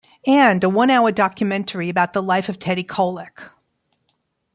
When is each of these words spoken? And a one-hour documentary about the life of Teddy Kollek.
And 0.25 0.63
a 0.63 0.67
one-hour 0.67 1.11
documentary 1.11 1.87
about 1.87 2.13
the 2.13 2.23
life 2.23 2.49
of 2.49 2.57
Teddy 2.57 2.83
Kollek. 2.83 3.51